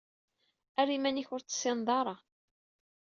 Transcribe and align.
Err 0.79 0.89
iman-ik 0.95 1.29
ur 1.35 1.41
t-tessineḍ 1.41 1.89
ara. 1.99 2.15